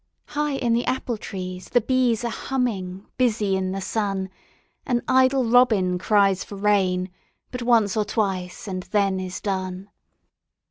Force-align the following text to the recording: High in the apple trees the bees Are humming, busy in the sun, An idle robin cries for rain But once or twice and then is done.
High 0.29 0.53
in 0.55 0.73
the 0.73 0.85
apple 0.87 1.15
trees 1.15 1.69
the 1.69 1.79
bees 1.79 2.25
Are 2.25 2.31
humming, 2.31 3.05
busy 3.19 3.55
in 3.55 3.71
the 3.71 3.81
sun, 3.81 4.31
An 4.83 5.03
idle 5.07 5.43
robin 5.45 5.99
cries 5.99 6.43
for 6.43 6.55
rain 6.55 7.11
But 7.51 7.61
once 7.61 7.95
or 7.95 8.03
twice 8.05 8.67
and 8.67 8.81
then 8.81 9.19
is 9.19 9.39
done. 9.39 9.91